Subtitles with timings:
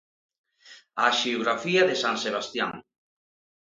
[1.01, 2.71] A haxiografía de san Sebastián.